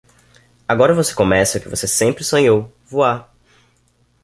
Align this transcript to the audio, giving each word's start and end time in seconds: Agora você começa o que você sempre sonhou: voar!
Agora 0.67 0.95
você 0.95 1.13
começa 1.13 1.59
o 1.59 1.61
que 1.61 1.69
você 1.69 1.87
sempre 1.87 2.23
sonhou: 2.23 2.73
voar! 2.87 3.31